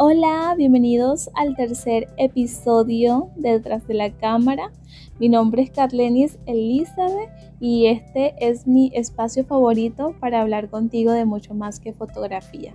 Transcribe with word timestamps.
Hola, 0.00 0.54
bienvenidos 0.56 1.28
al 1.34 1.56
tercer 1.56 2.06
episodio 2.18 3.30
de 3.34 3.54
Detrás 3.54 3.84
de 3.88 3.94
la 3.94 4.12
Cámara. 4.12 4.70
Mi 5.18 5.28
nombre 5.28 5.62
es 5.62 5.72
Carlenis 5.72 6.38
Elizabeth 6.46 7.28
y 7.58 7.86
este 7.86 8.32
es 8.38 8.68
mi 8.68 8.92
espacio 8.94 9.44
favorito 9.44 10.14
para 10.20 10.40
hablar 10.40 10.70
contigo 10.70 11.10
de 11.10 11.24
mucho 11.24 11.52
más 11.52 11.80
que 11.80 11.92
fotografía. 11.92 12.74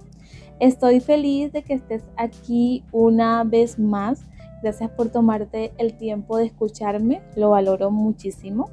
Estoy 0.59 0.99
feliz 0.99 1.53
de 1.53 1.63
que 1.63 1.75
estés 1.75 2.03
aquí 2.17 2.83
una 2.91 3.45
vez 3.45 3.79
más. 3.79 4.25
Gracias 4.61 4.91
por 4.91 5.09
tomarte 5.09 5.71
el 5.77 5.93
tiempo 5.93 6.35
de 6.35 6.47
escucharme, 6.47 7.21
lo 7.37 7.51
valoro 7.51 7.89
muchísimo. 7.89 8.69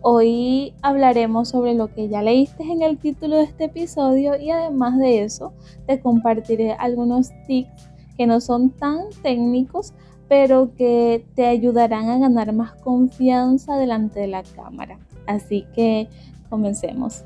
Hoy 0.00 0.74
hablaremos 0.82 1.50
sobre 1.50 1.74
lo 1.74 1.86
que 1.86 2.08
ya 2.08 2.20
leíste 2.20 2.64
en 2.64 2.82
el 2.82 2.98
título 2.98 3.36
de 3.36 3.44
este 3.44 3.64
episodio 3.64 4.36
y 4.36 4.50
además 4.50 4.98
de 4.98 5.22
eso 5.22 5.52
te 5.86 6.00
compartiré 6.00 6.72
algunos 6.72 7.30
tips 7.46 7.91
que 8.16 8.26
no 8.26 8.40
son 8.40 8.70
tan 8.70 9.10
técnicos, 9.22 9.92
pero 10.28 10.74
que 10.74 11.26
te 11.34 11.46
ayudarán 11.46 12.08
a 12.08 12.18
ganar 12.18 12.52
más 12.52 12.74
confianza 12.74 13.76
delante 13.76 14.20
de 14.20 14.28
la 14.28 14.42
cámara. 14.42 14.98
Así 15.26 15.66
que 15.74 16.08
comencemos. 16.48 17.24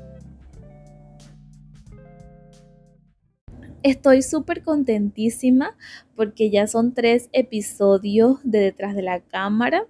Estoy 3.83 4.21
súper 4.21 4.63
contentísima 4.63 5.77
porque 6.15 6.49
ya 6.49 6.67
son 6.67 6.93
tres 6.93 7.29
episodios 7.31 8.39
de 8.43 8.59
detrás 8.59 8.95
de 8.95 9.03
la 9.03 9.21
cámara 9.21 9.85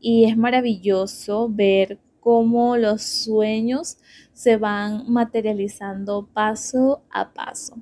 y 0.00 0.24
es 0.24 0.36
maravilloso 0.36 1.48
ver 1.48 2.00
cómo 2.18 2.76
los 2.76 3.02
sueños 3.02 3.98
se 4.32 4.56
van 4.56 5.04
materializando 5.08 6.28
paso 6.32 7.02
a 7.10 7.32
paso. 7.32 7.76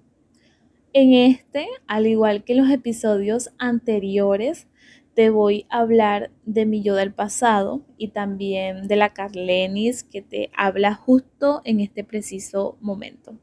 En 0.96 1.12
este, 1.12 1.66
al 1.88 2.06
igual 2.06 2.44
que 2.44 2.54
los 2.54 2.70
episodios 2.70 3.50
anteriores, 3.58 4.68
te 5.14 5.28
voy 5.28 5.66
a 5.68 5.80
hablar 5.80 6.30
de 6.46 6.66
mi 6.66 6.84
yo 6.84 6.94
del 6.94 7.12
pasado 7.12 7.84
y 7.98 8.08
también 8.08 8.86
de 8.86 8.94
la 8.94 9.12
Carlenis 9.12 10.04
que 10.04 10.22
te 10.22 10.52
habla 10.56 10.94
justo 10.94 11.62
en 11.64 11.80
este 11.80 12.04
preciso 12.04 12.78
momento. 12.80 13.36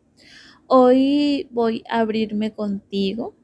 Hoy 0.65 1.49
voy 1.51 1.83
a 1.89 1.99
abrirme 1.99 2.53
contigo. 2.53 3.35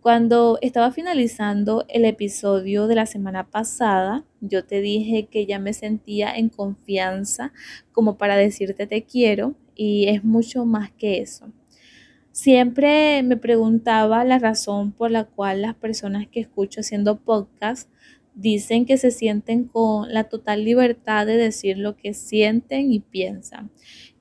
Cuando 0.00 0.58
estaba 0.62 0.90
finalizando 0.90 1.84
el 1.88 2.06
episodio 2.06 2.86
de 2.86 2.94
la 2.94 3.04
semana 3.04 3.50
pasada, 3.50 4.24
yo 4.40 4.64
te 4.64 4.80
dije 4.80 5.26
que 5.26 5.44
ya 5.44 5.58
me 5.58 5.74
sentía 5.74 6.34
en 6.34 6.48
confianza 6.48 7.52
como 7.92 8.16
para 8.16 8.36
decirte 8.36 8.86
te 8.86 9.04
quiero 9.04 9.54
y 9.74 10.08
es 10.08 10.24
mucho 10.24 10.64
más 10.64 10.90
que 10.92 11.18
eso. 11.18 11.52
Siempre 12.34 13.22
me 13.22 13.36
preguntaba 13.36 14.24
la 14.24 14.40
razón 14.40 14.90
por 14.90 15.12
la 15.12 15.22
cual 15.22 15.62
las 15.62 15.76
personas 15.76 16.26
que 16.26 16.40
escucho 16.40 16.80
haciendo 16.80 17.20
podcast 17.20 17.88
dicen 18.34 18.86
que 18.86 18.96
se 18.96 19.12
sienten 19.12 19.68
con 19.68 20.12
la 20.12 20.24
total 20.24 20.64
libertad 20.64 21.26
de 21.26 21.36
decir 21.36 21.78
lo 21.78 21.96
que 21.96 22.12
sienten 22.12 22.92
y 22.92 22.98
piensan. 22.98 23.70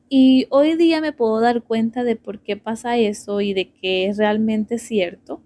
Y 0.10 0.46
hoy 0.52 0.76
día 0.76 1.02
me 1.02 1.12
puedo 1.12 1.42
dar 1.42 1.64
cuenta 1.64 2.04
de 2.04 2.16
por 2.16 2.44
qué 2.44 2.56
pasa 2.56 3.00
eso 3.00 3.42
y 3.42 3.56
de 3.56 3.72
que 3.72 4.06
es 4.06 4.18
realmente 4.18 4.78
cierto, 4.78 5.42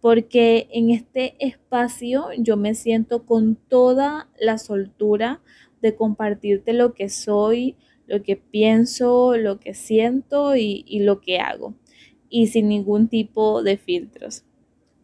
porque 0.00 0.68
en 0.70 0.90
este 0.90 1.34
espacio 1.44 2.28
yo 2.38 2.56
me 2.56 2.76
siento 2.76 3.26
con 3.26 3.56
toda 3.56 4.28
la 4.38 4.58
soltura 4.58 5.40
de 5.80 5.96
compartirte 5.96 6.72
lo 6.72 6.94
que 6.94 7.08
soy, 7.08 7.74
lo 8.06 8.22
que 8.22 8.36
pienso, 8.36 9.36
lo 9.36 9.58
que 9.58 9.74
siento 9.74 10.54
y, 10.54 10.84
y 10.86 11.00
lo 11.00 11.20
que 11.20 11.40
hago 11.40 11.74
y 12.32 12.46
sin 12.46 12.68
ningún 12.68 13.08
tipo 13.08 13.62
de 13.62 13.76
filtros. 13.76 14.42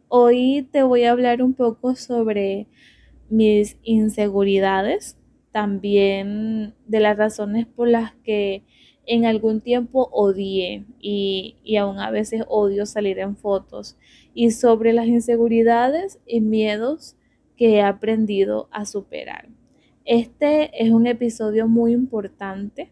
Hoy 0.09 0.67
te 0.73 0.83
voy 0.83 1.05
a 1.05 1.11
hablar 1.11 1.43
un 1.43 1.53
poco 1.53 1.95
sobre 1.95 2.67
mis 3.29 3.77
inseguridades, 3.83 5.19
también 5.53 6.75
de 6.87 7.01
las 7.01 7.19
razones 7.19 7.67
por 7.67 7.87
las 7.87 8.15
que 8.25 8.63
en 9.05 9.27
algún 9.27 9.61
tiempo 9.61 10.09
odié 10.11 10.87
y, 11.01 11.57
y, 11.63 11.77
aún 11.77 11.99
a 11.99 12.11
veces 12.11 12.45
odio 12.49 12.87
salir 12.87 13.19
en 13.19 13.37
fotos, 13.37 13.99
y 14.33 14.51
sobre 14.51 14.95
las 14.95 15.07
inseguridades 15.07 16.19
y 16.27 16.41
miedos 16.41 17.15
que 17.59 17.75
he 17.75 17.83
aprendido 17.83 18.69
a 18.71 18.87
superar. 18.87 19.51
Este 20.07 20.71
es 20.83 20.91
un 20.91 21.07
episodio 21.07 21.69
muy 21.69 21.93
importante, 21.93 22.91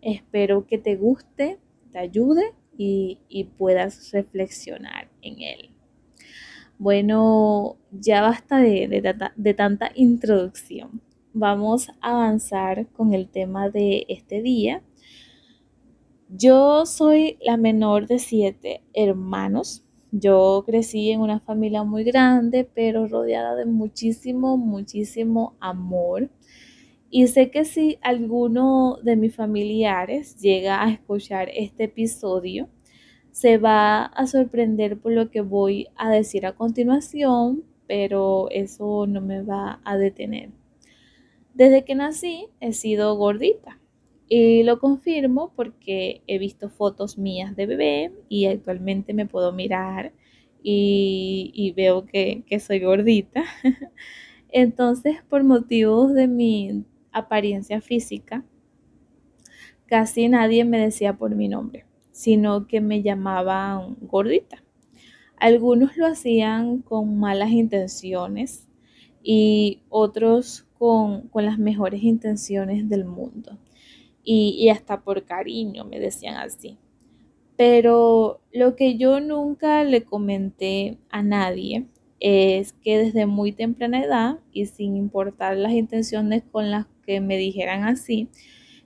espero 0.00 0.66
que 0.66 0.78
te 0.78 0.96
guste, 0.96 1.60
te 1.92 1.98
ayude 2.00 2.52
y, 2.78 3.48
puedas 3.58 4.12
reflexionar 4.12 5.08
en 5.22 5.40
él. 5.40 5.70
Bueno, 6.78 7.76
ya 7.90 8.20
basta 8.22 8.58
de, 8.58 9.02
de 9.36 9.54
tanta 9.54 9.90
introducción. 9.94 11.00
Vamos 11.32 11.88
a 12.00 12.10
avanzar 12.10 12.86
con 12.88 13.14
el 13.14 13.28
tema 13.28 13.70
de 13.70 14.06
este 14.08 14.42
día. 14.42 14.82
Yo 16.28 16.86
soy 16.86 17.38
la 17.40 17.56
menor 17.56 18.06
de 18.06 18.18
siete 18.18 18.82
hermanos. 18.94 19.84
Yo 20.10 20.64
crecí 20.66 21.10
en 21.10 21.20
una 21.20 21.40
familia 21.40 21.84
muy 21.84 22.04
grande, 22.04 22.68
pero 22.74 23.06
rodeada 23.06 23.54
de 23.54 23.66
muchísimo, 23.66 24.56
muchísimo 24.56 25.54
amor. 25.60 26.30
Y 27.10 27.28
sé 27.28 27.50
que 27.50 27.64
si 27.64 27.98
alguno 28.02 28.98
de 29.02 29.16
mis 29.16 29.34
familiares 29.34 30.36
llega 30.40 30.82
a 30.82 30.90
escuchar 30.90 31.48
este 31.54 31.84
episodio, 31.84 32.68
se 33.30 33.58
va 33.58 34.04
a 34.04 34.26
sorprender 34.26 34.98
por 34.98 35.12
lo 35.12 35.30
que 35.30 35.40
voy 35.40 35.88
a 35.96 36.10
decir 36.10 36.46
a 36.46 36.54
continuación, 36.54 37.64
pero 37.86 38.48
eso 38.50 39.06
no 39.06 39.20
me 39.20 39.42
va 39.42 39.80
a 39.84 39.96
detener. 39.96 40.50
Desde 41.54 41.84
que 41.84 41.94
nací 41.94 42.48
he 42.60 42.72
sido 42.72 43.16
gordita 43.16 43.78
y 44.28 44.62
lo 44.64 44.78
confirmo 44.80 45.52
porque 45.54 46.22
he 46.26 46.38
visto 46.38 46.68
fotos 46.70 47.18
mías 47.18 47.54
de 47.56 47.66
bebé 47.66 48.12
y 48.28 48.46
actualmente 48.46 49.14
me 49.14 49.26
puedo 49.26 49.52
mirar 49.52 50.12
y, 50.62 51.72
veo 51.76 52.06
que, 52.06 52.42
que 52.46 52.58
soy 52.58 52.80
gordita. 52.80 53.44
Entonces, 54.48 55.18
por 55.28 55.44
motivos 55.44 56.12
de 56.12 56.26
mi 56.26 56.84
apariencia 57.16 57.80
física, 57.80 58.44
casi 59.86 60.28
nadie 60.28 60.64
me 60.64 60.78
decía 60.78 61.16
por 61.16 61.34
mi 61.34 61.48
nombre, 61.48 61.86
sino 62.12 62.66
que 62.66 62.80
me 62.80 63.02
llamaban 63.02 63.96
gordita. 64.02 64.62
Algunos 65.38 65.96
lo 65.96 66.06
hacían 66.06 66.82
con 66.82 67.18
malas 67.18 67.50
intenciones 67.50 68.68
y 69.22 69.82
otros 69.88 70.66
con, 70.78 71.30
las 71.34 71.58
mejores 71.58 72.02
intenciones 72.02 72.88
del 72.88 73.04
mundo. 73.04 73.58
Y, 74.22 74.56
y 74.58 74.68
hasta 74.70 75.02
por 75.02 75.24
cariño 75.24 75.84
me 75.84 76.00
decían 76.00 76.36
así. 76.36 76.78
Pero 77.56 78.40
lo 78.52 78.76
que 78.76 78.98
yo 78.98 79.20
nunca 79.20 79.84
le 79.84 80.04
comenté 80.04 80.98
a 81.08 81.22
nadie 81.22 81.86
es 82.28 82.72
que 82.72 82.98
desde 82.98 83.24
muy 83.24 83.52
temprana 83.52 84.02
edad 84.02 84.40
y 84.50 84.66
sin 84.66 84.96
importar 84.96 85.56
las 85.56 85.70
intenciones 85.70 86.42
con 86.50 86.72
las 86.72 86.86
que 87.06 87.20
me 87.20 87.36
dijeran 87.36 87.84
así, 87.84 88.28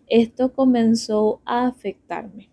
esto 0.08 0.52
comenzó 0.52 1.40
a 1.46 1.66
afectarme. 1.66 2.50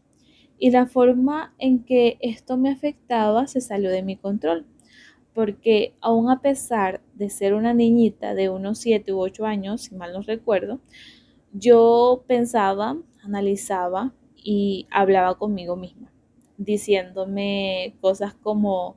Y 0.58 0.72
la 0.72 0.86
forma 0.86 1.54
en 1.60 1.84
que 1.84 2.18
esto 2.22 2.56
me 2.56 2.70
afectaba 2.70 3.48
se 3.48 3.60
salió 3.60 3.90
de 3.90 4.02
mi 4.02 4.16
control, 4.16 4.66
porque 5.34 5.94
aún 6.00 6.32
a 6.32 6.40
pesar 6.40 7.02
de 7.16 7.30
ser 7.30 7.54
una 7.54 7.74
niñita 7.74 8.34
de 8.34 8.48
unos 8.48 8.80
7 8.80 9.12
u 9.12 9.20
8 9.20 9.46
años, 9.46 9.82
si 9.82 9.96
mal 9.96 10.14
no 10.14 10.22
recuerdo, 10.22 10.80
yo 11.52 12.24
pensaba, 12.28 12.98
analizaba 13.22 14.14
y 14.38 14.88
hablaba 14.90 15.38
conmigo 15.38 15.76
misma, 15.76 16.14
diciéndome 16.58 17.94
cosas 18.00 18.34
como, 18.36 18.96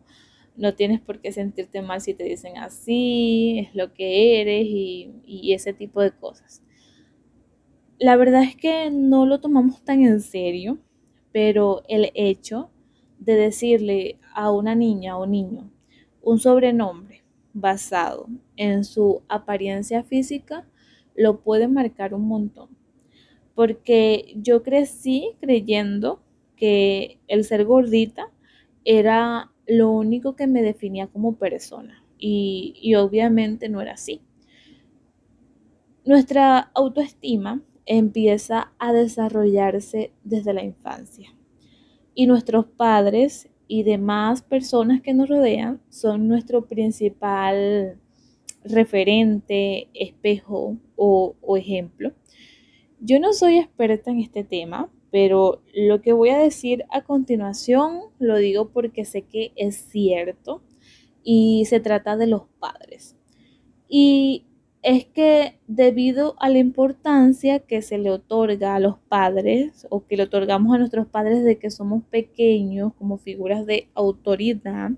no 0.60 0.74
tienes 0.74 1.00
por 1.00 1.20
qué 1.20 1.32
sentirte 1.32 1.80
mal 1.80 2.02
si 2.02 2.12
te 2.12 2.24
dicen 2.24 2.58
así, 2.58 3.60
es 3.60 3.74
lo 3.74 3.94
que 3.94 4.42
eres 4.42 4.66
y, 4.66 5.10
y 5.24 5.54
ese 5.54 5.72
tipo 5.72 6.02
de 6.02 6.12
cosas. 6.12 6.62
La 7.98 8.16
verdad 8.16 8.42
es 8.42 8.56
que 8.56 8.90
no 8.90 9.24
lo 9.24 9.40
tomamos 9.40 9.82
tan 9.82 10.02
en 10.02 10.20
serio, 10.20 10.78
pero 11.32 11.82
el 11.88 12.10
hecho 12.14 12.70
de 13.18 13.36
decirle 13.36 14.18
a 14.34 14.50
una 14.52 14.74
niña 14.74 15.16
o 15.16 15.26
niño 15.26 15.70
un 16.22 16.38
sobrenombre 16.38 17.22
basado 17.54 18.26
en 18.56 18.84
su 18.84 19.22
apariencia 19.28 20.02
física 20.02 20.68
lo 21.14 21.40
puede 21.40 21.68
marcar 21.68 22.12
un 22.12 22.28
montón. 22.28 22.68
Porque 23.54 24.34
yo 24.36 24.62
crecí 24.62 25.32
creyendo 25.40 26.20
que 26.54 27.18
el 27.28 27.44
ser 27.44 27.64
gordita 27.64 28.30
era 28.84 29.50
lo 29.70 29.92
único 29.92 30.34
que 30.34 30.48
me 30.48 30.62
definía 30.62 31.06
como 31.06 31.36
persona. 31.36 32.04
Y, 32.18 32.94
obviamente 32.96 33.68
no 33.68 33.80
era 33.80 33.92
así. 33.92 34.20
Nuestra 36.04 36.58
autoestima 36.74 37.62
empieza 37.86 38.72
a 38.78 38.92
desarrollarse 38.92 40.12
desde 40.24 40.52
la 40.52 40.64
infancia. 40.64 41.30
Y 42.14 42.26
nuestros 42.26 42.66
padres 42.66 43.48
y 43.68 43.84
demás 43.84 44.42
personas 44.42 45.00
que 45.02 45.14
nos 45.14 45.28
rodean 45.28 45.80
son 45.88 46.26
nuestro 46.26 46.66
principal 46.66 47.96
referente, 48.64 49.88
espejo 49.94 50.76
o, 50.96 51.36
o 51.40 51.56
ejemplo. 51.56 52.12
Yo 52.98 53.20
no 53.20 53.32
soy 53.32 53.58
experta 53.58 54.10
en 54.10 54.18
este 54.18 54.42
tema, 54.42 54.90
pero 55.10 55.62
lo 55.74 56.00
que 56.00 56.12
voy 56.12 56.30
a 56.30 56.38
decir 56.38 56.84
a 56.90 57.02
continuación 57.02 58.00
lo 58.18 58.36
digo 58.36 58.70
porque 58.70 59.04
sé 59.04 59.22
que 59.22 59.52
es 59.56 59.76
cierto 59.76 60.62
y 61.22 61.64
se 61.66 61.80
trata 61.80 62.16
de 62.16 62.26
los 62.26 62.42
padres. 62.58 63.16
Y 63.88 64.44
es 64.82 65.04
que 65.04 65.58
debido 65.66 66.36
a 66.40 66.48
la 66.48 66.58
importancia 66.58 67.58
que 67.58 67.82
se 67.82 67.98
le 67.98 68.10
otorga 68.10 68.74
a 68.74 68.80
los 68.80 68.98
padres 69.08 69.86
o 69.90 70.06
que 70.06 70.16
le 70.16 70.22
otorgamos 70.24 70.74
a 70.74 70.78
nuestros 70.78 71.06
padres 71.06 71.44
de 71.44 71.58
que 71.58 71.70
somos 71.70 72.02
pequeños 72.04 72.94
como 72.94 73.18
figuras 73.18 73.66
de 73.66 73.88
autoridad, 73.94 74.92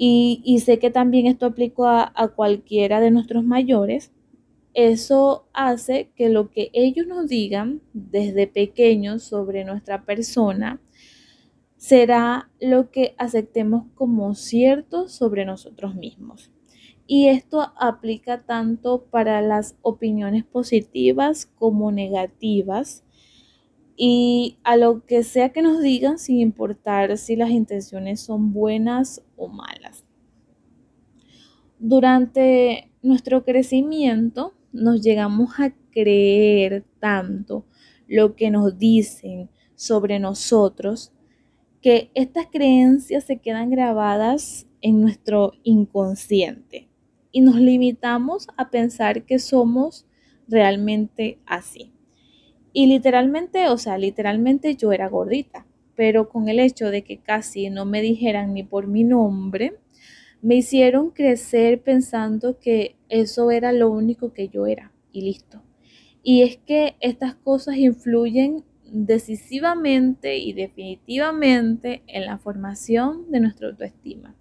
y, 0.00 0.62
sé 0.64 0.78
que 0.78 0.90
también 0.90 1.26
esto 1.26 1.44
aplica 1.44 2.12
a 2.14 2.28
cualquiera 2.28 3.00
de 3.00 3.10
nuestros 3.10 3.42
mayores, 3.42 4.12
eso 4.78 5.48
hace 5.52 6.12
que 6.14 6.28
lo 6.28 6.50
que 6.50 6.70
ellos 6.72 7.04
nos 7.08 7.26
digan 7.26 7.82
desde 7.92 8.46
pequeños 8.46 9.24
sobre 9.24 9.64
nuestra 9.64 10.04
persona 10.04 10.80
será 11.76 12.48
lo 12.60 12.92
que 12.92 13.16
aceptemos 13.18 13.86
como 13.96 14.36
cierto 14.36 15.08
sobre 15.08 15.44
nosotros 15.44 15.96
mismos. 15.96 16.52
Y 17.08 17.26
esto 17.26 17.72
aplica 17.76 18.44
tanto 18.44 19.06
para 19.10 19.42
las 19.42 19.76
opiniones 19.82 20.44
positivas 20.44 21.46
como 21.46 21.90
negativas 21.90 23.02
y 23.96 24.58
a 24.62 24.76
lo 24.76 25.04
que 25.04 25.24
sea 25.24 25.48
que 25.48 25.60
nos 25.60 25.82
digan 25.82 26.20
sin 26.20 26.38
importar 26.38 27.18
si 27.18 27.34
las 27.34 27.50
intenciones 27.50 28.20
son 28.20 28.52
buenas 28.52 29.24
o 29.34 29.48
malas. 29.48 30.04
Durante 31.80 32.92
nuestro 33.02 33.44
crecimiento 33.44 34.54
nos 34.72 35.02
llegamos 35.02 35.58
a 35.58 35.74
creer 35.90 36.84
tanto 37.00 37.66
lo 38.06 38.34
que 38.36 38.50
nos 38.50 38.78
dicen 38.78 39.50
sobre 39.74 40.18
nosotros 40.18 41.12
que 41.80 42.10
estas 42.14 42.46
creencias 42.46 43.24
se 43.24 43.38
quedan 43.38 43.70
grabadas 43.70 44.66
en 44.80 45.00
nuestro 45.00 45.52
inconsciente 45.62 46.88
y 47.30 47.40
nos 47.40 47.56
limitamos 47.56 48.48
a 48.56 48.70
pensar 48.70 49.24
que 49.24 49.38
somos 49.38 50.06
realmente 50.48 51.38
así. 51.46 51.92
Y 52.72 52.86
literalmente, 52.86 53.68
o 53.68 53.78
sea, 53.78 53.98
literalmente 53.98 54.76
yo 54.76 54.92
era 54.92 55.08
gordita, 55.08 55.66
pero 55.94 56.28
con 56.28 56.48
el 56.48 56.60
hecho 56.60 56.90
de 56.90 57.02
que 57.02 57.18
casi 57.18 57.70
no 57.70 57.84
me 57.84 58.00
dijeran 58.00 58.54
ni 58.54 58.62
por 58.62 58.86
mi 58.86 59.04
nombre, 59.04 59.78
me 60.40 60.56
hicieron 60.56 61.10
crecer 61.10 61.82
pensando 61.82 62.58
que 62.58 62.96
eso 63.08 63.50
era 63.50 63.72
lo 63.72 63.90
único 63.90 64.32
que 64.32 64.48
yo 64.48 64.66
era 64.66 64.92
y 65.12 65.22
listo. 65.22 65.62
Y 66.22 66.42
es 66.42 66.58
que 66.58 66.96
estas 67.00 67.34
cosas 67.34 67.76
influyen 67.76 68.64
decisivamente 68.90 70.38
y 70.38 70.52
definitivamente 70.52 72.02
en 72.06 72.26
la 72.26 72.38
formación 72.38 73.30
de 73.30 73.40
nuestra 73.40 73.68
autoestima. 73.68 74.34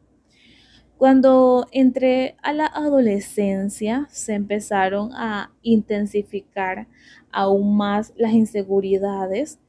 Cuando 0.97 1.67
entré 1.71 2.37
a 2.41 2.53
la 2.53 2.65
adolescencia 2.65 4.07
se 4.09 4.33
empezaron 4.33 5.11
a 5.13 5.53
intensificar 5.61 6.87
aún 7.31 7.77
más 7.77 8.13
las 8.17 8.33
inseguridades 8.33 9.59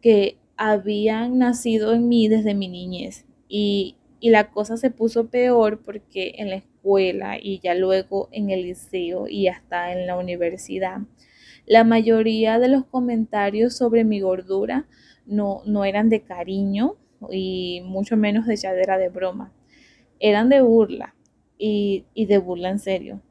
que 0.00 0.38
habían 0.56 1.38
nacido 1.38 1.92
en 1.92 2.08
mí 2.08 2.28
desde 2.28 2.54
mi 2.54 2.68
niñez 2.68 3.26
y 3.48 3.97
y 4.20 4.30
la 4.30 4.50
cosa 4.50 4.76
se 4.76 4.90
puso 4.90 5.28
peor 5.28 5.80
porque 5.82 6.34
en 6.38 6.50
la 6.50 6.56
escuela 6.56 7.38
y 7.40 7.60
ya 7.60 7.74
luego 7.74 8.28
en 8.32 8.50
el 8.50 8.62
liceo 8.62 9.28
y 9.28 9.48
hasta 9.48 9.92
en 9.92 10.06
la 10.06 10.16
universidad, 10.16 10.98
la 11.66 11.84
mayoría 11.84 12.58
de 12.58 12.68
los 12.68 12.84
comentarios 12.86 13.76
sobre 13.76 14.04
mi 14.04 14.20
gordura 14.20 14.86
no, 15.26 15.62
no 15.66 15.84
eran 15.84 16.08
de 16.08 16.22
cariño 16.22 16.96
y 17.30 17.82
mucho 17.84 18.16
menos 18.16 18.46
de 18.46 18.54
echadera 18.54 18.98
de 18.98 19.08
broma, 19.08 19.52
eran 20.18 20.48
de 20.48 20.62
burla 20.62 21.14
y, 21.58 22.04
y 22.14 22.26
de 22.26 22.38
burla 22.38 22.70
en 22.70 22.78
serio. 22.78 23.22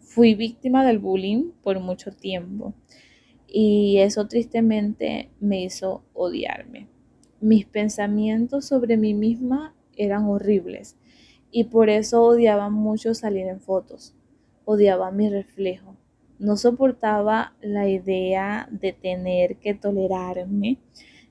Fui 0.00 0.34
víctima 0.34 0.84
del 0.84 0.98
bullying 0.98 1.52
por 1.62 1.80
mucho 1.80 2.10
tiempo 2.10 2.74
y 3.46 3.98
eso 3.98 4.26
tristemente 4.26 5.30
me 5.40 5.62
hizo 5.62 6.02
odiarme. 6.12 6.88
Mis 7.40 7.66
pensamientos 7.66 8.66
sobre 8.66 8.96
mí 8.96 9.14
misma 9.14 9.74
eran 9.96 10.24
horribles 10.24 10.96
y 11.50 11.64
por 11.64 11.90
eso 11.90 12.22
odiaba 12.22 12.70
mucho 12.70 13.14
salir 13.14 13.46
en 13.46 13.60
fotos. 13.60 14.14
Odiaba 14.64 15.10
mi 15.10 15.28
reflejo. 15.28 15.96
No 16.38 16.56
soportaba 16.56 17.54
la 17.60 17.88
idea 17.88 18.68
de 18.70 18.92
tener 18.92 19.56
que 19.56 19.74
tolerarme 19.74 20.78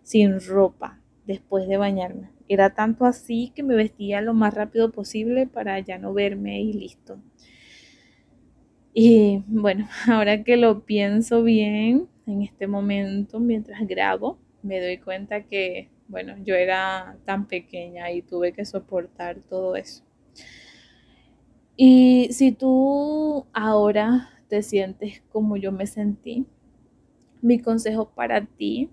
sin 0.04 0.40
ropa 0.40 1.02
después 1.26 1.68
de 1.68 1.78
bañarme. 1.78 2.30
Era 2.48 2.74
tanto 2.76 3.06
así 3.06 3.52
que 3.56 3.64
me 3.64 3.76
vestía 3.76 4.22
lo 4.22 4.34
más 4.34 4.54
rápido 4.54 4.92
posible 4.92 5.48
para 5.48 5.80
ya 5.80 5.98
no 5.98 6.14
verme 6.14 6.62
y 6.62 6.74
listo. 6.74 7.20
Y 8.94 9.44
bueno, 9.48 9.88
ahora 10.08 10.44
que 10.44 10.56
lo 10.58 10.86
pienso 10.86 11.44
bien 11.44 12.08
en 12.28 12.42
este 12.44 12.68
momento 12.68 13.40
mientras 13.40 13.88
grabo, 13.88 14.38
me 14.62 14.80
doy 14.80 14.98
cuenta 14.98 15.44
que 15.44 15.90
bueno, 16.12 16.36
yo 16.44 16.56
era 16.56 17.18
tan 17.26 17.48
pequeña 17.48 18.12
y 18.12 18.22
tuve 18.22 18.52
que 18.52 18.66
soportar 18.66 19.40
todo 19.40 19.76
eso. 19.76 20.04
Y 21.78 22.28
si 22.32 22.52
tú 22.52 23.48
ahora 23.54 24.30
te 24.50 24.62
sientes 24.62 25.24
como 25.32 25.56
yo 25.56 25.72
me 25.72 25.88
sentí, 25.88 26.46
mi 27.42 27.60
consejo 27.60 28.12
para 28.14 28.46
ti, 28.46 28.90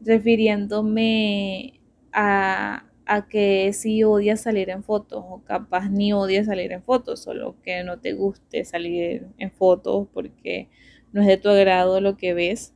refiriéndome 0.00 1.80
a, 2.12 2.84
que 3.28 3.72
si 3.72 4.02
odias 4.02 4.40
salir 4.40 4.70
en 4.70 4.82
fotos 4.82 5.24
o 5.28 5.42
capaz 5.44 5.90
ni 5.90 6.12
odias 6.12 6.46
salir 6.46 6.72
en 6.72 6.82
fotos, 6.82 7.20
solo 7.20 7.54
que 7.62 7.84
no 7.84 7.98
te 7.98 8.14
guste 8.14 8.64
salir 8.64 9.26
en 9.38 9.50
fotos 9.50 10.08
porque 10.12 10.68
no 11.12 11.20
es 11.20 11.26
de 11.28 11.36
tu 11.36 11.48
agrado 11.48 12.00
lo 12.00 12.16
que 12.16 12.34
ves, 12.34 12.74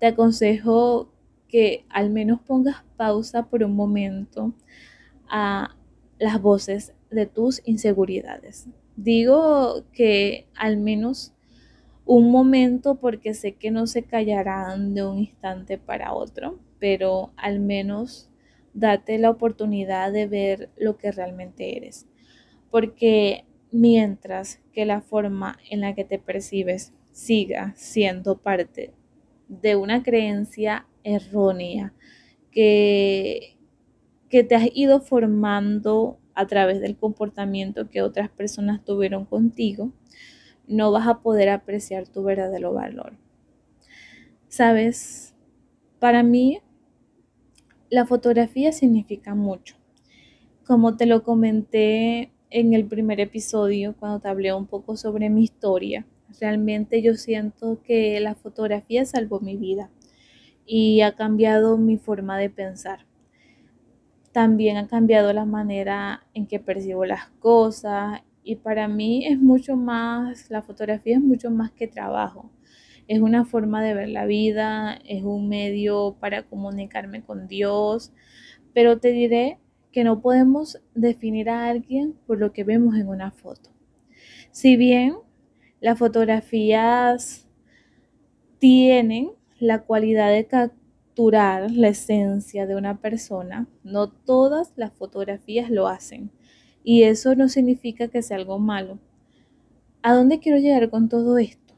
te 0.00 0.06
aconsejo 0.06 1.12
que 1.48 1.84
al 1.90 2.10
menos 2.10 2.40
pongas 2.40 2.82
pausa 3.02 3.46
por 3.46 3.64
un 3.64 3.74
momento 3.74 4.54
a 5.28 5.74
las 6.20 6.40
voces 6.40 6.94
de 7.10 7.26
tus 7.26 7.60
inseguridades. 7.64 8.68
Digo 8.94 9.82
que 9.92 10.46
al 10.54 10.76
menos 10.76 11.32
un 12.04 12.30
momento 12.30 13.00
porque 13.00 13.34
sé 13.34 13.54
que 13.54 13.72
no 13.72 13.88
se 13.88 14.04
callarán 14.04 14.94
de 14.94 15.04
un 15.04 15.18
instante 15.18 15.78
para 15.78 16.14
otro, 16.14 16.60
pero 16.78 17.32
al 17.36 17.58
menos 17.58 18.30
date 18.72 19.18
la 19.18 19.30
oportunidad 19.30 20.12
de 20.12 20.28
ver 20.28 20.70
lo 20.76 20.96
que 20.96 21.10
realmente 21.10 21.76
eres. 21.76 22.06
Porque 22.70 23.46
mientras 23.72 24.60
que 24.72 24.86
la 24.86 25.00
forma 25.00 25.58
en 25.68 25.80
la 25.80 25.96
que 25.96 26.04
te 26.04 26.20
percibes 26.20 26.92
siga 27.10 27.72
siendo 27.74 28.38
parte 28.38 28.94
de 29.48 29.74
una 29.74 30.04
creencia 30.04 30.86
errónea 31.02 31.92
que, 32.52 33.56
que 34.28 34.44
te 34.44 34.54
has 34.54 34.68
ido 34.72 35.00
formando 35.00 36.18
a 36.34 36.46
través 36.46 36.80
del 36.80 36.96
comportamiento 36.96 37.88
que 37.88 38.02
otras 38.02 38.30
personas 38.30 38.84
tuvieron 38.84 39.24
contigo, 39.24 39.92
no 40.66 40.92
vas 40.92 41.08
a 41.08 41.20
poder 41.20 41.48
apreciar 41.48 42.06
tu 42.06 42.22
verdadero 42.22 42.72
valor. 42.72 43.14
Sabes, 44.48 45.34
para 45.98 46.22
mí 46.22 46.60
la 47.90 48.06
fotografía 48.06 48.72
significa 48.72 49.34
mucho. 49.34 49.76
Como 50.66 50.96
te 50.96 51.06
lo 51.06 51.22
comenté 51.24 52.32
en 52.50 52.74
el 52.74 52.86
primer 52.86 53.20
episodio, 53.20 53.94
cuando 53.98 54.20
te 54.20 54.28
hablé 54.28 54.52
un 54.54 54.66
poco 54.66 54.96
sobre 54.96 55.28
mi 55.28 55.42
historia, 55.42 56.06
realmente 56.40 57.02
yo 57.02 57.14
siento 57.14 57.82
que 57.82 58.18
la 58.20 58.34
fotografía 58.34 59.04
salvó 59.04 59.40
mi 59.40 59.56
vida 59.56 59.90
y 60.66 61.00
ha 61.02 61.14
cambiado 61.14 61.76
mi 61.78 61.98
forma 61.98 62.38
de 62.38 62.50
pensar. 62.50 63.06
También 64.32 64.76
ha 64.78 64.86
cambiado 64.86 65.32
la 65.32 65.44
manera 65.44 66.26
en 66.34 66.46
que 66.46 66.58
percibo 66.58 67.04
las 67.04 67.28
cosas 67.38 68.22
y 68.44 68.56
para 68.56 68.88
mí 68.88 69.26
es 69.26 69.38
mucho 69.38 69.76
más, 69.76 70.50
la 70.50 70.62
fotografía 70.62 71.16
es 71.16 71.22
mucho 71.22 71.50
más 71.50 71.70
que 71.72 71.86
trabajo. 71.86 72.50
Es 73.08 73.20
una 73.20 73.44
forma 73.44 73.82
de 73.82 73.94
ver 73.94 74.08
la 74.08 74.26
vida, 74.26 74.98
es 75.04 75.22
un 75.24 75.48
medio 75.48 76.16
para 76.20 76.44
comunicarme 76.44 77.22
con 77.22 77.46
Dios, 77.46 78.12
pero 78.72 78.98
te 78.98 79.10
diré 79.10 79.58
que 79.92 80.04
no 80.04 80.22
podemos 80.22 80.80
definir 80.94 81.50
a 81.50 81.68
alguien 81.68 82.14
por 82.26 82.38
lo 82.38 82.52
que 82.52 82.64
vemos 82.64 82.96
en 82.96 83.08
una 83.08 83.30
foto. 83.30 83.70
Si 84.50 84.76
bien 84.76 85.16
las 85.80 85.98
fotografías 85.98 87.46
tienen 88.58 89.32
la 89.62 89.84
cualidad 89.84 90.32
de 90.32 90.46
capturar 90.46 91.70
la 91.70 91.86
esencia 91.86 92.66
de 92.66 92.74
una 92.74 93.00
persona, 93.00 93.68
no 93.84 94.08
todas 94.10 94.72
las 94.74 94.92
fotografías 94.92 95.70
lo 95.70 95.86
hacen. 95.86 96.32
Y 96.82 97.04
eso 97.04 97.36
no 97.36 97.48
significa 97.48 98.08
que 98.08 98.22
sea 98.22 98.38
algo 98.38 98.58
malo. 98.58 98.98
¿A 100.02 100.14
dónde 100.14 100.40
quiero 100.40 100.58
llegar 100.58 100.90
con 100.90 101.08
todo 101.08 101.38
esto? 101.38 101.74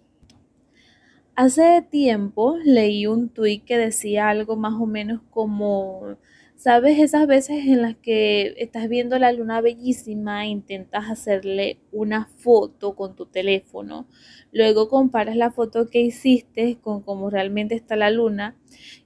Hace 1.37 1.83
tiempo 1.83 2.57
leí 2.65 3.07
un 3.07 3.29
tuit 3.29 3.65
que 3.67 3.77
decía 3.77 4.31
algo 4.31 4.57
más 4.57 4.81
o 4.81 4.87
menos 4.87 5.21
como, 5.29 6.17
¿sabes? 6.65 6.99
Esas 6.99 7.27
veces 7.27 7.67
en 7.67 7.83
las 7.83 7.95
que 7.95 8.55
estás 8.57 8.89
viendo 8.89 9.19
la 9.19 9.33
luna 9.33 9.61
bellísima, 9.61 10.47
intentas 10.47 11.11
hacerle 11.11 11.79
una 11.93 12.25
foto 12.39 12.97
con 12.97 13.15
tu 13.15 13.27
teléfono, 13.27 14.07
luego 14.51 14.89
comparas 14.89 15.37
la 15.37 15.51
foto 15.51 15.91
que 15.91 16.01
hiciste 16.01 16.79
con 16.81 17.03
cómo 17.03 17.29
realmente 17.29 17.75
está 17.75 17.97
la 17.97 18.11
luna 18.11 18.57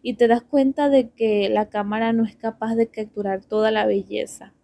y 0.02 0.14
te 0.14 0.28
das 0.28 0.42
cuenta 0.42 0.88
de 0.88 1.10
que 1.10 1.48
la 1.48 1.68
cámara 1.68 2.12
no 2.12 2.24
es 2.24 2.36
capaz 2.36 2.76
de 2.76 2.86
capturar 2.86 3.44
toda 3.44 3.72
la 3.72 3.86
belleza. 3.86 4.54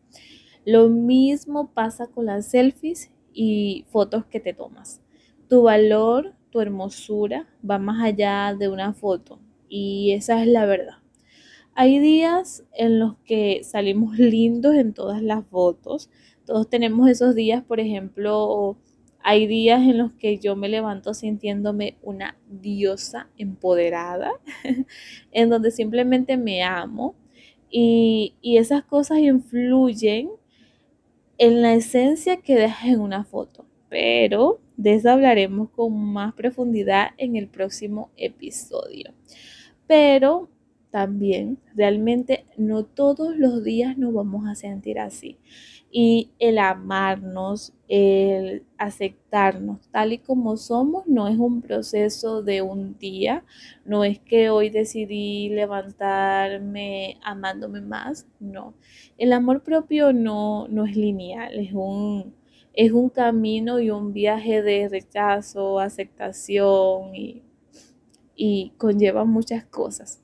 Lo 0.64 0.88
mismo 0.88 1.72
pasa 1.74 2.06
con 2.06 2.26
las 2.26 2.46
selfies 2.46 3.10
y 3.32 3.86
fotos 3.88 4.24
que 4.26 4.38
te 4.38 4.54
tomas. 4.54 5.00
Tu 5.48 5.62
valor 5.62 6.34
tu 6.50 6.60
hermosura 6.60 7.48
va 7.68 7.78
más 7.80 8.04
allá 8.04 8.54
de 8.56 8.68
una 8.68 8.94
foto 8.94 9.40
y 9.68 10.12
esa 10.12 10.40
es 10.40 10.46
la 10.46 10.64
verdad. 10.64 11.03
Hay 11.76 11.99
días 11.99 12.64
en 12.73 13.00
los 13.00 13.16
que 13.25 13.62
salimos 13.64 14.16
lindos 14.19 14.75
en 14.76 14.95
todas 14.95 15.23
las 15.23 15.45
fotos. 15.47 16.09
Todos 16.47 16.69
tenemos 16.69 17.09
esos 17.09 17.35
días, 17.35 17.64
por 17.64 17.81
ejemplo, 17.81 18.76
hay 19.21 19.47
días 19.47 19.81
en 19.83 19.99
los 19.99 20.12
que 20.12 20.38
yo 20.38 20.54
me 20.54 20.69
levanto 20.69 21.14
sintiéndome 21.14 21.97
una 22.02 22.37
diosa 22.49 23.31
empoderada, 23.38 24.33
en 25.33 25.49
donde 25.49 25.71
simplemente 25.71 26.37
me 26.37 26.62
amo 26.62 27.14
y, 27.71 28.35
y 28.43 28.59
esas 28.59 28.85
cosas 28.85 29.19
influyen 29.19 30.28
en 31.38 31.62
la 31.62 31.75
esencia 31.75 32.37
que 32.37 32.54
dejas 32.54 32.88
en 32.88 33.00
una 33.00 33.25
foto. 33.25 33.66
Pero 33.88 34.61
de 34.76 34.95
eso 34.95 35.11
hablaremos 35.11 35.71
con 35.71 35.97
más 36.12 36.35
profundidad 36.35 37.09
en 37.16 37.37
el 37.37 37.49
próximo 37.49 38.11
episodio. 38.16 39.14
Pero 39.87 40.50
también 40.94 41.58
realmente 41.74 42.46
no 42.56 42.84
todos 42.84 43.36
los 43.36 43.64
días 43.64 43.98
nos 43.98 44.14
vamos 44.14 44.46
a 44.46 44.54
sentir 44.54 45.00
así. 45.00 45.38
Y 45.90 46.30
el 46.38 46.58
amarnos, 46.58 47.72
el 47.88 48.62
aceptarnos 48.78 49.80
tal 49.90 50.12
y 50.12 50.18
como 50.18 50.56
somos, 50.56 51.04
no 51.08 51.26
es 51.26 51.36
un 51.36 51.62
proceso 51.62 52.42
de 52.44 52.62
un 52.62 52.96
día, 52.96 53.44
no 53.84 54.04
es 54.04 54.20
que 54.20 54.50
hoy 54.50 54.70
decidí 54.70 55.48
levantarme 55.48 57.18
amándome 57.24 57.80
más, 57.80 58.28
no. 58.38 58.74
El 59.18 59.32
amor 59.32 59.64
propio 59.64 60.12
no, 60.12 60.68
no 60.68 60.84
es 60.84 60.96
lineal, 60.96 61.58
es 61.58 61.72
un 61.72 62.34
es 62.72 62.92
un 62.92 63.08
camino 63.08 63.80
y 63.80 63.90
un 63.90 64.12
viaje 64.12 64.62
de 64.62 64.88
rechazo, 64.88 65.80
aceptación 65.80 67.14
y, 67.14 67.42
conlleva 68.78 69.24
muchas 69.24 69.64
cosas. 69.64 70.24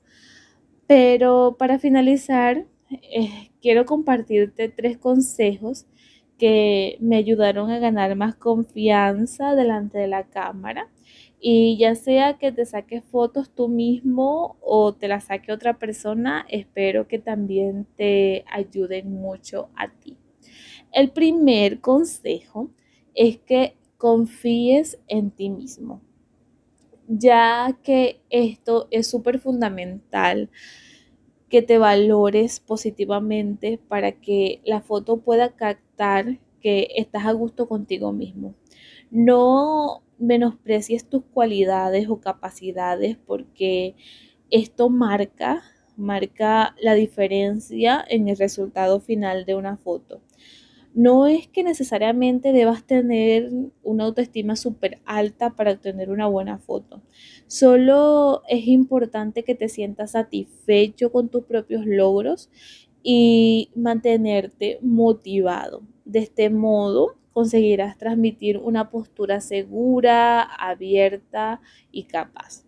Pero 0.91 1.55
para 1.57 1.79
finalizar, 1.79 2.65
eh, 2.89 3.49
quiero 3.61 3.85
compartirte 3.85 4.67
tres 4.67 4.97
consejos 4.97 5.85
que 6.37 6.97
me 6.99 7.15
ayudaron 7.15 7.71
a 7.71 7.79
ganar 7.79 8.17
más 8.17 8.35
confianza 8.35 9.55
delante 9.55 9.99
de 9.99 10.09
la 10.09 10.25
cámara. 10.25 10.89
Y 11.39 11.77
ya 11.77 11.95
sea 11.95 12.37
que 12.37 12.51
te 12.51 12.65
saques 12.65 13.05
fotos 13.05 13.55
tú 13.55 13.69
mismo 13.69 14.57
o 14.59 14.93
te 14.93 15.07
las 15.07 15.27
saque 15.27 15.53
otra 15.53 15.79
persona, 15.79 16.45
espero 16.49 17.07
que 17.07 17.19
también 17.19 17.87
te 17.95 18.43
ayuden 18.51 19.13
mucho 19.13 19.69
a 19.77 19.87
ti. 19.87 20.17
El 20.91 21.11
primer 21.11 21.79
consejo 21.79 22.69
es 23.13 23.37
que 23.39 23.77
confíes 23.97 24.99
en 25.07 25.31
ti 25.31 25.49
mismo, 25.49 26.01
ya 27.17 27.77
que 27.83 28.21
esto 28.29 28.87
es 28.89 29.07
súper 29.07 29.39
fundamental 29.39 30.49
que 31.49 31.61
te 31.61 31.77
valores 31.77 32.61
positivamente 32.61 33.77
para 33.89 34.13
que 34.13 34.61
la 34.63 34.81
foto 34.81 35.17
pueda 35.17 35.55
captar 35.55 36.39
que 36.61 36.87
estás 36.95 37.25
a 37.25 37.33
gusto 37.33 37.67
contigo 37.67 38.13
mismo. 38.13 38.55
No 39.09 40.03
menosprecies 40.19 41.09
tus 41.09 41.23
cualidades 41.25 42.07
o 42.09 42.21
capacidades 42.21 43.17
porque 43.17 43.95
esto 44.49 44.89
marca 44.89 45.63
marca 45.97 46.75
la 46.81 46.93
diferencia 46.93 48.03
en 48.07 48.29
el 48.29 48.37
resultado 48.37 49.01
final 49.01 49.45
de 49.45 49.55
una 49.55 49.77
foto 49.77 50.21
no 50.93 51.27
es 51.27 51.47
que 51.47 51.63
necesariamente 51.63 52.51
debas 52.51 52.85
tener 52.85 53.49
una 53.83 54.05
autoestima 54.05 54.55
súper 54.55 54.99
alta 55.05 55.51
para 55.51 55.71
obtener 55.71 56.09
una 56.09 56.27
buena 56.27 56.57
foto. 56.57 57.01
Solo 57.47 58.43
es 58.47 58.67
importante 58.67 59.43
que 59.43 59.55
te 59.55 59.69
sientas 59.69 60.11
satisfecho 60.11 61.11
con 61.11 61.29
tus 61.29 61.45
propios 61.45 61.85
logros 61.85 62.49
y 63.03 63.69
mantenerte 63.75 64.79
motivado. 64.81 65.83
De 66.05 66.19
este 66.19 66.49
modo 66.49 67.15
conseguirás 67.33 67.97
transmitir 67.97 68.57
una 68.57 68.89
postura 68.89 69.39
segura, 69.39 70.41
abierta 70.41 71.61
y 71.91 72.03
capaz. 72.03 72.65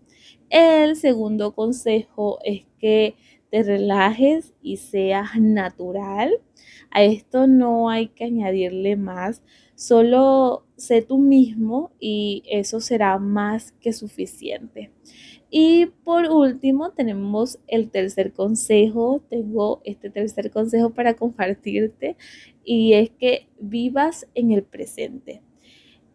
El 0.50 0.96
segundo 0.96 1.54
consejo 1.54 2.40
es 2.44 2.66
que 2.80 3.16
te 3.50 3.64
relajes 3.64 4.54
y 4.62 4.78
seas 4.78 5.40
natural 5.40 6.40
a 6.92 7.04
esto 7.04 7.48
no 7.48 7.90
hay 7.90 8.08
que 8.10 8.26
añadirle 8.26 8.96
más, 8.96 9.42
solo 9.76 10.66
sé 10.76 11.02
tú 11.02 11.18
mismo 11.18 11.92
y 12.00 12.44
eso 12.46 12.80
será 12.80 13.18
más 13.20 13.72
que 13.74 13.94
suficiente. 13.94 14.92
Y 15.50 15.86
por 16.04 16.32
último 16.32 16.94
tenemos 16.94 17.60
el 17.68 17.92
tercer 17.92 18.34
consejo, 18.34 19.22
tengo 19.30 19.82
este 19.84 20.10
tercer 20.10 20.50
consejo 20.50 20.90
para 20.92 21.14
compartirte 21.14 22.18
y 22.64 22.94
es 22.94 23.12
que 23.12 23.48
vivas 23.60 24.28
en 24.34 24.52
el 24.52 24.64
presente. 24.64 25.44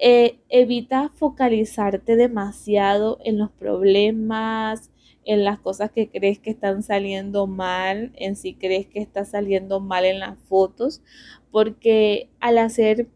Eh, 0.00 0.38
evita 0.48 1.10
focalizarte 1.14 2.16
demasiado 2.16 3.18
en 3.24 3.38
los 3.38 3.50
problemas, 3.50 4.90
en 5.28 5.44
las 5.44 5.60
cosas 5.60 5.90
que 5.90 6.08
crees 6.08 6.38
que 6.38 6.48
están 6.48 6.82
saliendo 6.82 7.46
mal, 7.46 8.12
en 8.16 8.34
si 8.34 8.54
crees 8.54 8.86
que 8.86 8.98
está 9.00 9.26
saliendo 9.26 9.78
mal 9.78 10.06
en 10.06 10.20
las 10.20 10.38
fotos, 10.48 11.02
porque 11.50 12.30
al 12.40 12.56
hacer 12.56 13.08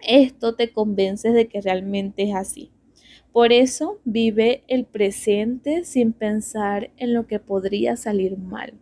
esto 0.00 0.54
te 0.54 0.72
convences 0.72 1.34
de 1.34 1.46
que 1.46 1.60
realmente 1.60 2.22
es 2.22 2.34
así. 2.34 2.70
Por 3.30 3.52
eso 3.52 4.00
vive 4.06 4.64
el 4.68 4.86
presente 4.86 5.84
sin 5.84 6.14
pensar 6.14 6.90
en 6.96 7.12
lo 7.12 7.26
que 7.26 7.40
podría 7.40 7.96
salir 7.96 8.38
mal. 8.38 8.72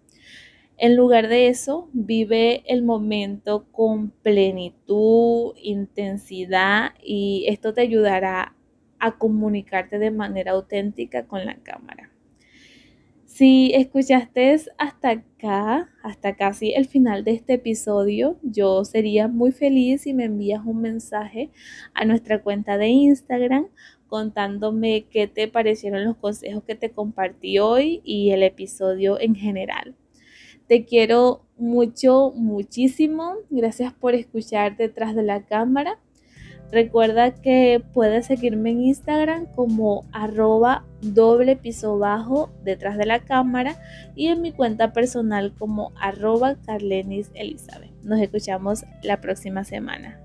En 0.79 0.95
lugar 0.95 1.27
de 1.27 1.49
eso, 1.49 1.89
vive 1.93 2.63
el 2.67 2.85
momento 2.85 3.67
con 3.73 4.11
plenitud, 4.11 5.55
intensidad 5.61 6.93
y 7.03 7.45
esto 7.49 7.75
te 7.75 7.81
ayudará 7.81 8.55
a 9.01 9.19
comunicarte 9.19 9.99
de 9.99 10.13
manera 10.13 10.53
auténtica 10.53 11.27
con 11.27 11.45
la 11.45 11.57
cámara. 11.57 12.12
Si 13.35 13.73
escuchaste 13.73 14.55
hasta 14.77 15.09
acá, 15.09 15.89
hasta 16.03 16.37
casi 16.37 16.75
el 16.75 16.87
final 16.87 17.25
de 17.25 17.31
este 17.31 17.55
episodio, 17.55 18.39
yo 18.43 18.85
sería 18.85 19.27
muy 19.27 19.53
feliz 19.53 20.03
si 20.03 20.13
me 20.13 20.25
envías 20.25 20.61
un 20.67 20.83
mensaje 20.83 21.51
a 21.95 22.05
nuestra 22.05 22.43
cuenta 22.43 22.77
de 22.77 22.89
Instagram 22.89 23.69
contándome 24.07 25.07
qué 25.11 25.29
te 25.29 25.49
parecieron 25.49 26.05
los 26.05 26.19
consejos 26.19 26.63
que 26.65 26.75
te 26.75 26.91
compartí 26.91 27.59
hoy 27.59 28.03
y 28.05 28.33
el 28.33 28.43
episodio 28.43 29.19
en 29.19 29.35
general. 29.35 29.97
Te 30.67 30.85
quiero 30.85 31.47
mucho, 31.57 32.35
muchísimo. 32.37 33.37
Gracias 33.49 33.95
por 33.95 34.15
escuchar 34.15 34.77
detrás 34.77 35.15
de 35.15 35.23
la 35.23 35.47
cámara. 35.47 35.99
Recuerda 36.73 37.35
que 37.35 37.85
puedes 37.93 38.25
seguirme 38.25 38.71
en 38.71 38.81
Instagram 38.81 39.45
como 39.45 40.07
arroba 40.11 40.87
doble 41.03 41.55
piso 41.55 41.99
bajo 41.99 42.51
detrás 42.65 42.97
de 42.97 43.05
la 43.05 43.21
cámara 43.21 43.77
y 44.17 44.29
en 44.29 44.41
mi 44.41 44.53
cuenta 44.53 44.95
personal 44.95 45.53
como 45.59 45.93
arroba 46.01 46.57
carlenis 46.65 47.31
elizabeth. 47.35 47.93
Nos 48.03 48.21
escuchamos 48.21 48.87
la 49.03 49.21
próxima 49.21 49.65
semana. 49.65 50.22